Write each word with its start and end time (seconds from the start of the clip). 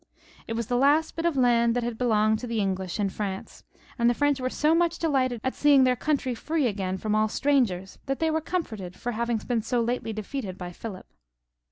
It 0.47 0.53
was 0.53 0.65
the 0.65 0.77
last 0.77 1.15
bit 1.15 1.27
of 1.27 1.37
land 1.37 1.75
that 1.75 1.83
had 1.83 1.95
belonged 1.99 2.39
to 2.39 2.47
the 2.47 2.59
English 2.59 2.99
in 2.99 3.09
France, 3.11 3.63
and 3.99 4.09
the 4.09 4.15
French 4.15 4.39
were 4.39 4.49
so 4.49 4.73
much 4.73 4.97
delighted 4.97 5.39
at 5.43 5.53
seeiug 5.53 5.83
their 5.83 5.95
country 5.95 6.33
free 6.33 6.65
again 6.65 6.97
from 6.97 7.13
all 7.13 7.27
strangers 7.29 7.99
that 8.07 8.17
they 8.17 8.31
were 8.31 8.41
comforted 8.41 8.95
for 8.95 9.11
hav 9.11 9.29
ing 9.29 9.37
been 9.37 9.61
so 9.61 9.79
lately 9.79 10.11
defeated 10.11 10.57
by 10.57 10.71
Philip. 10.71 11.05